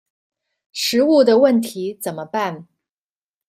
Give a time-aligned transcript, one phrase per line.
[0.71, 2.67] 食物的問題怎麼辦？